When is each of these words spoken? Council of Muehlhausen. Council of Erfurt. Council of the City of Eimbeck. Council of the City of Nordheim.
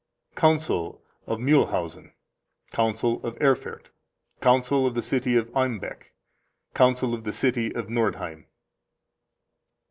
Council 0.33 1.03
of 1.27 1.37
Muehlhausen. 1.37 2.13
Council 2.71 3.23
of 3.23 3.39
Erfurt. 3.39 3.91
Council 4.41 4.87
of 4.87 4.95
the 4.95 5.01
City 5.03 5.35
of 5.35 5.51
Eimbeck. 5.53 6.11
Council 6.73 7.13
of 7.13 7.23
the 7.23 7.31
City 7.31 7.71
of 7.75 7.85
Nordheim. 7.87 8.47